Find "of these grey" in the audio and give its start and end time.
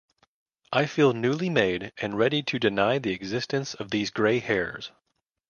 3.75-4.39